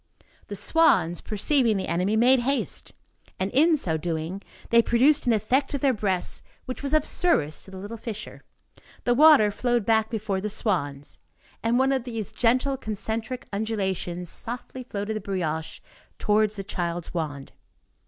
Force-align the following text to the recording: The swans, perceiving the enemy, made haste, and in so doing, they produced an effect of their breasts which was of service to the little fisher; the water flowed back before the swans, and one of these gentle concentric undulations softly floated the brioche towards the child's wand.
The 0.47 0.55
swans, 0.55 1.21
perceiving 1.21 1.77
the 1.77 1.87
enemy, 1.87 2.15
made 2.15 2.39
haste, 2.39 2.91
and 3.39 3.51
in 3.51 3.77
so 3.77 3.97
doing, 3.97 4.41
they 4.71 4.81
produced 4.81 5.27
an 5.27 5.33
effect 5.33 5.75
of 5.75 5.81
their 5.81 5.93
breasts 5.93 6.41
which 6.65 6.81
was 6.81 6.91
of 6.95 7.05
service 7.05 7.63
to 7.65 7.69
the 7.69 7.77
little 7.77 7.97
fisher; 7.97 8.41
the 9.03 9.13
water 9.13 9.51
flowed 9.51 9.85
back 9.85 10.09
before 10.09 10.41
the 10.41 10.49
swans, 10.49 11.19
and 11.61 11.77
one 11.77 11.91
of 11.91 12.03
these 12.03 12.31
gentle 12.31 12.77
concentric 12.77 13.45
undulations 13.53 14.27
softly 14.27 14.81
floated 14.83 15.15
the 15.17 15.21
brioche 15.21 15.81
towards 16.17 16.55
the 16.55 16.63
child's 16.63 17.13
wand. 17.13 17.51